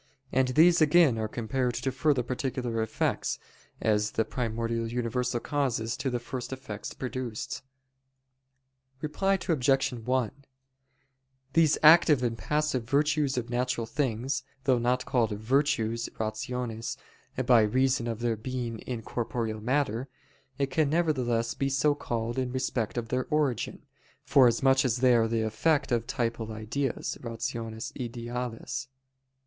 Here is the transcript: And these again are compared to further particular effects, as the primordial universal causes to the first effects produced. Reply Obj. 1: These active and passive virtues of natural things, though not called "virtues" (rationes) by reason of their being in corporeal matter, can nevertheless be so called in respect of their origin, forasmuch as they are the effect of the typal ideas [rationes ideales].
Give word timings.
And 0.31 0.47
these 0.47 0.81
again 0.81 1.19
are 1.19 1.27
compared 1.27 1.75
to 1.75 1.91
further 1.91 2.23
particular 2.23 2.81
effects, 2.81 3.37
as 3.79 4.09
the 4.13 4.25
primordial 4.25 4.87
universal 4.87 5.39
causes 5.39 5.95
to 5.97 6.09
the 6.09 6.17
first 6.17 6.51
effects 6.51 6.95
produced. 6.95 7.61
Reply 9.01 9.37
Obj. 9.47 9.93
1: 9.93 10.31
These 11.53 11.77
active 11.83 12.23
and 12.23 12.35
passive 12.35 12.83
virtues 12.89 13.37
of 13.37 13.51
natural 13.51 13.85
things, 13.85 14.41
though 14.63 14.79
not 14.79 15.05
called 15.05 15.33
"virtues" 15.37 16.09
(rationes) 16.17 16.97
by 17.45 17.61
reason 17.61 18.07
of 18.07 18.21
their 18.21 18.35
being 18.35 18.79
in 18.79 19.03
corporeal 19.03 19.61
matter, 19.61 20.09
can 20.71 20.89
nevertheless 20.89 21.53
be 21.53 21.69
so 21.69 21.93
called 21.93 22.39
in 22.39 22.51
respect 22.51 22.97
of 22.97 23.09
their 23.09 23.27
origin, 23.29 23.83
forasmuch 24.23 24.83
as 24.83 24.97
they 24.97 25.13
are 25.13 25.27
the 25.27 25.43
effect 25.43 25.91
of 25.91 26.07
the 26.07 26.13
typal 26.13 26.49
ideas 26.51 27.19
[rationes 27.21 27.91
ideales]. 27.93 28.87